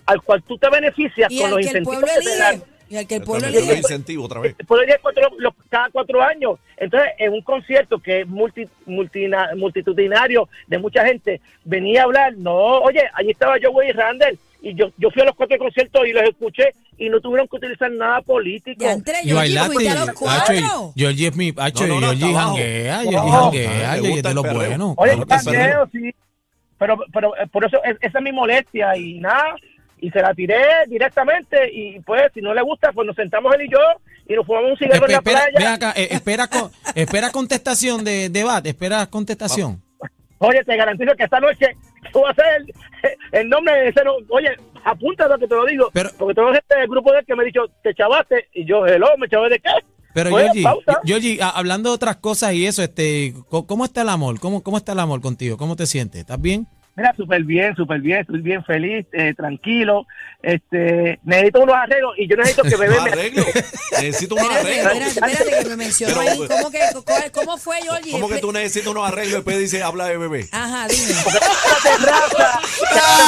al 0.05 0.21
cual 0.21 0.43
tú 0.43 0.55
te 0.59 0.69
beneficias 0.69 1.31
Y 1.31 1.39
con 1.41 1.49
los 1.49 1.59
el 1.61 1.65
incentivos 1.65 1.97
pueblo 1.99 2.13
que 2.19 2.29
te 2.29 2.37
dan. 2.37 2.63
Y 2.91 2.97
al 2.97 3.07
que 3.07 3.15
el 3.15 3.23
pueblo 3.23 3.47
elige. 3.47 3.73
incentivo 3.75 4.25
otra 4.25 4.39
vez. 4.39 4.55
Puede 4.67 4.85
ir 4.87 4.99
cuatro- 5.01 5.31
los- 5.39 5.53
cada 5.69 5.89
cuatro 5.89 6.21
años. 6.21 6.59
Entonces, 6.77 7.09
en 7.17 7.33
un 7.33 7.41
concierto 7.41 7.97
que 7.99 8.21
es 8.21 8.27
multi, 8.27 8.65
multina- 8.85 9.49
multitudinario 9.55 10.47
de 10.67 10.77
mucha 10.77 11.05
gente, 11.05 11.41
venía 11.65 12.01
a 12.01 12.05
hablar, 12.05 12.33
no, 12.37 12.53
oye, 12.55 13.01
allí 13.15 13.31
estaba 13.31 13.57
yo, 13.57 13.71
y 13.83 13.91
Randall, 13.91 14.37
y 14.61 14.75
yo, 14.75 14.87
yo 14.97 15.09
fui 15.11 15.21
a 15.21 15.25
los 15.25 15.35
cuatro 15.35 15.57
conciertos 15.57 16.01
y 16.07 16.11
los 16.11 16.23
escuché 16.23 16.73
y 16.97 17.09
no 17.09 17.19
tuvieron 17.21 17.47
que 17.47 17.55
utilizar 17.55 17.89
nada 17.91 18.21
político. 18.21 18.83
Ya 18.83 18.91
entre 18.93 19.15
Y 19.23 19.29
yo 19.29 19.35
bailaste. 19.37 19.89
a 19.89 20.05
los 20.05 20.11
cuatro. 20.15 20.93
Georgie 20.95 21.27
es 21.27 21.35
mi. 21.35 21.53
Hacho, 21.57 21.87
No, 21.87 21.95
no, 21.95 22.01
no, 22.01 22.07
Georgie 22.17 22.33
janguea, 22.33 22.99
Georgie 23.01 23.31
janguea, 23.31 23.93
Georgie 23.93 24.13
es 24.17 24.23
de 24.23 24.33
los 24.33 24.53
buenos. 24.53 24.93
Oye, 24.97 25.13
sí. 25.13 25.19
jangueo, 25.29 25.89
sí. 25.91 26.11
Pero, 26.77 26.97
pero 27.13 27.35
eh, 27.37 27.47
por 27.51 27.65
eso 27.65 27.77
es- 27.83 27.97
esa 28.01 28.17
es 28.19 28.23
mi 28.23 28.31
molestia 28.31 28.95
y 28.97 29.19
nada. 29.19 29.55
Y 30.01 30.09
se 30.11 30.21
la 30.21 30.33
tiré 30.33 30.55
directamente 30.87 31.69
y 31.73 31.99
pues 31.99 32.31
si 32.33 32.39
no 32.41 32.53
le 32.53 32.61
gusta, 32.61 32.91
pues 32.93 33.05
nos 33.05 33.15
sentamos 33.17 33.53
él 33.55 33.63
y 33.65 33.69
yo 33.69 33.79
y 34.29 34.33
nos 34.33 34.45
fumamos 34.45 34.71
un 34.71 34.77
cigarro 34.77 35.05
en 35.05 35.11
la 35.11 35.17
Espera, 35.17 35.41
playa. 35.51 35.73
acá, 35.73 35.93
eh, 35.97 36.07
espera, 36.11 36.47
con- 36.47 36.71
espera 36.95 37.31
contestación 37.31 38.03
de 38.05 38.29
debate, 38.29 38.69
espera 38.69 39.05
contestación. 39.07 39.81
Oye, 40.37 40.63
te 40.63 40.77
garantizo 40.77 41.13
que 41.17 41.23
esta 41.25 41.41
noche 41.41 41.75
vas 42.13 42.37
a 42.37 42.41
ser 42.41 42.61
el, 42.61 42.73
el 43.41 43.49
nombre 43.49 43.73
de 43.73 43.87
ese. 43.89 44.03
no- 44.03 44.15
Oye, 44.29 44.49
apúntate 44.83 45.39
que 45.39 45.47
te 45.47 45.55
lo 45.55 45.65
digo. 45.65 45.89
Pero- 45.93 46.09
porque 46.17 46.33
tengo 46.35 46.51
gente 46.53 46.75
del 46.77 46.87
grupo 46.87 47.11
de 47.11 47.19
él 47.19 47.25
que 47.25 47.35
me 47.35 47.43
ha 47.43 47.45
dicho, 47.45 47.61
te 47.83 47.93
chavaste. 47.93 48.47
Y 48.53 48.65
yo, 48.65 48.85
hello, 48.85 49.07
¿me 49.17 49.27
chavé 49.29 49.49
de 49.49 49.59
qué? 49.59 49.69
Pero 50.13 50.33
Oye, 50.33 50.51
a- 51.41 51.49
hablando 51.49 51.89
de 51.89 51.95
otras 51.95 52.15
cosas 52.17 52.53
y 52.53 52.65
eso, 52.65 52.81
este, 52.81 53.33
¿cómo 53.49 53.85
está 53.85 54.01
el 54.01 54.09
amor? 54.09 54.39
¿Cómo, 54.39 54.63
cómo 54.63 54.77
está 54.77 54.93
el 54.93 54.99
amor 54.99 55.21
contigo? 55.21 55.55
¿Cómo 55.57 55.75
te 55.75 55.85
sientes? 55.85 56.21
¿Estás 56.21 56.41
bien? 56.41 56.67
Mira, 56.95 57.13
súper 57.15 57.43
bien, 57.43 57.75
súper 57.75 58.01
bien, 58.01 58.19
estoy 58.19 58.41
bien 58.41 58.63
feliz, 58.65 59.05
eh, 59.13 59.33
tranquilo. 59.33 60.05
Este, 60.41 61.19
necesito 61.23 61.61
unos 61.61 61.75
arreglos 61.75 62.13
y 62.17 62.27
yo 62.27 62.35
necesito 62.35 62.63
que 62.63 62.75
bebé 62.75 62.97
Un 62.97 63.03
me 63.05 63.09
arreglo. 63.11 63.43
Necesito 64.01 64.35
un 64.35 64.41
Espérate, 64.41 64.81
arreglo. 64.81 65.05
espérate, 65.05 65.33
espérate, 65.43 65.63
que 65.63 65.69
me 65.69 65.75
mencionó 65.77 66.15
Pero- 66.19 66.31
ahí. 66.31 66.37
¿Cómo, 66.47 66.71
que, 66.71 66.79
¿Cómo 67.31 67.57
fue, 67.57 67.77
Georgie? 67.81 68.11
¿Cómo 68.11 68.27
que 68.27 68.39
tú 68.39 68.51
necesitas 68.51 68.87
unos 68.89 69.07
arreglos 69.07 69.31
y 69.31 69.35
después 69.35 69.59
dice 69.59 69.81
habla 69.83 70.07
de 70.07 70.17
bebé? 70.17 70.45
Ajá, 70.51 70.87
dime. 70.87 71.13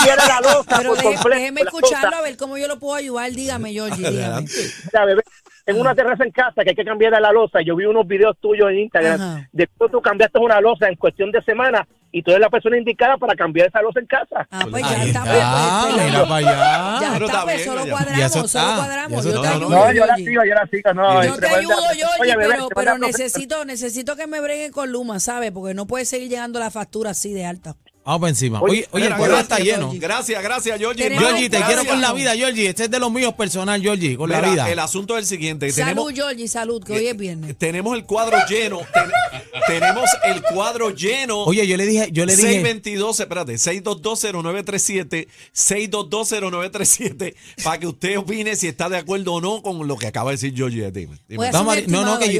terraza 0.05 0.27
la 0.27 0.41
losa 0.41 0.77
Pero 0.77 0.89
por 0.89 0.97
deje- 0.97 1.03
completo, 1.15 1.29
déjeme 1.29 1.61
escucharlo 1.61 2.17
a 2.17 2.21
ver 2.21 2.37
cómo 2.37 2.57
yo 2.57 2.67
lo 2.67 2.79
puedo 2.79 2.95
ayudar. 2.95 3.31
Dígame, 3.31 3.71
Georgie, 3.71 4.09
dígame. 4.09 4.47
Mira, 4.91 5.05
bebé, 5.05 5.21
tengo 5.65 5.81
una 5.81 5.95
terraza 5.95 6.23
en 6.23 6.31
casa 6.31 6.63
que 6.63 6.71
hay 6.71 6.75
que 6.75 6.85
cambiar 6.85 7.11
la 7.21 7.31
losa. 7.31 7.61
Yo 7.61 7.75
vi 7.75 7.85
unos 7.85 8.07
videos 8.07 8.37
tuyos 8.39 8.69
en 8.71 8.79
Instagram 8.79 9.21
Ajá. 9.21 9.49
de 9.51 9.67
cómo 9.77 9.89
tú 9.89 10.01
cambiaste 10.01 10.39
una 10.39 10.59
losa 10.61 10.87
en 10.87 10.95
cuestión 10.95 11.31
de 11.31 11.41
semana 11.43 11.87
y 12.11 12.21
tú 12.23 12.31
eres 12.31 12.41
la 12.41 12.49
persona 12.49 12.77
indicada 12.77 13.17
para 13.17 13.35
cambiar 13.35 13.67
esa 13.67 13.81
losa 13.81 13.99
en 13.99 14.05
casa. 14.05 14.47
Ah, 14.51 14.65
pues 14.69 14.83
ya 14.83 15.03
está. 15.03 15.03
está, 15.05 15.23
pues, 15.23 15.33
pues, 15.41 15.93
pues, 15.95 16.05
mira 16.05 16.23
para 16.23 16.35
allá. 16.35 17.01
Ya 17.01 17.13
Pero 17.13 17.25
está, 17.25 17.43
pues 17.43 17.55
bien, 17.55 17.67
eso 17.67 17.75
lo 17.75 17.85
ya. 17.85 17.91
cuadramos, 17.91 18.19
Ya 18.19 18.25
eso 18.25 18.33
eso 18.33 18.39
lo 18.41 18.45
está, 18.45 18.75
cuadramos. 18.75 19.23
Yo 19.25 19.31
te 19.31 19.37
está. 19.37 19.51
ayudo, 19.51 19.69
No, 19.69 19.91
yo 19.93 20.05
la 20.05 20.15
sigo, 20.15 20.43
yo 20.45 20.53
la 20.53 20.67
sigo, 20.67 20.93
no. 20.93 21.13
Yo 21.13 21.21
es 21.21 21.33
te 21.39 21.47
tremenda- 21.47 21.75
ayudo, 21.89 22.07
bebé, 22.21 22.47
pero, 22.49 22.67
pero 22.75 22.97
necesito, 22.97 23.65
necesito 23.65 24.15
que 24.15 24.27
me 24.27 24.41
breguen 24.41 24.71
con 24.71 24.91
Luma, 24.91 25.19
¿sabes? 25.19 25.51
Porque 25.51 25.73
no 25.73 25.87
puede 25.87 26.05
seguir 26.05 26.29
llegando 26.29 26.59
la 26.59 26.69
factura 26.71 27.11
así 27.11 27.33
de 27.33 27.45
alta. 27.45 27.75
Vamos 28.03 28.19
por 28.21 28.29
encima. 28.29 28.59
Oye, 28.61 28.71
Oye, 28.71 28.87
oye, 28.91 29.05
el 29.07 29.15
cuadro 29.15 29.37
está 29.37 29.59
lleno. 29.59 29.91
Gracias, 29.93 30.41
gracias, 30.41 30.79
Georgie. 30.79 31.03
Tenemos- 31.03 31.23
Georgie, 31.23 31.49
te 31.51 31.57
Gracias. 31.59 31.79
quiero 31.81 31.89
con 31.93 32.01
la 32.01 32.13
vida, 32.13 32.35
Georgie. 32.35 32.67
Este 32.69 32.85
es 32.85 32.91
de 32.91 32.97
los 32.99 33.11
míos 33.11 33.33
personal, 33.35 33.79
Georgie, 33.79 34.17
con 34.17 34.27
la 34.29 34.37
Mira, 34.41 34.51
vida. 34.51 34.71
El 34.71 34.79
asunto 34.79 35.15
es 35.17 35.23
el 35.23 35.27
siguiente. 35.27 35.71
Salud, 35.71 35.85
tenemos, 35.87 36.13
Georgie, 36.13 36.47
salud, 36.47 36.83
que 36.83 36.93
hoy 36.93 37.07
es 37.07 37.15
viernes. 37.15 37.55
tenemos 37.59 37.95
el 37.95 38.03
cuadro 38.05 38.37
lleno. 38.49 38.79
ten- 38.91 39.11
tenemos 39.67 40.05
el 40.25 40.41
cuadro 40.41 40.89
lleno. 40.89 41.43
Oye, 41.43 41.67
yo 41.67 41.77
le 41.77 41.85
dije, 41.85 42.09
yo 42.11 42.25
le 42.25 42.35
dije. 42.35 42.47
622, 42.47 43.19
espérate, 43.19 43.53
6220937, 43.59 45.27
6220937, 45.53 47.35
para 47.63 47.79
que 47.79 47.87
usted 47.87 48.17
opine 48.17 48.55
si 48.55 48.67
está 48.67 48.89
de 48.89 48.97
acuerdo 48.97 49.33
o 49.33 49.41
no 49.41 49.61
con 49.61 49.87
lo 49.87 49.97
que 49.97 50.07
acaba 50.07 50.31
de 50.31 50.37
decir 50.37 50.53
Georgie. 50.55 50.91
Dime, 50.91 51.17
dime. 51.27 51.37
Voy 51.37 51.45
a 51.45 51.49
hacer 51.49 51.59
Vamos 51.59 51.77
un 51.77 51.83
a- 51.83 51.87
no, 51.87 51.91
no, 51.91 51.97
estimado, 52.15 52.19
que 52.19 52.25
yo- 52.33 52.39